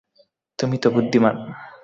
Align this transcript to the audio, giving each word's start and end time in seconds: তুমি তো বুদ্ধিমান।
তুমি 0.59 0.77
তো 0.77 0.87
বুদ্ধিমান। 0.95 1.35